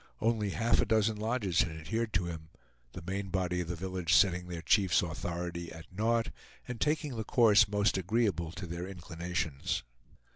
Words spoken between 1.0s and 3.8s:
lodges had adhered to him, the main body of the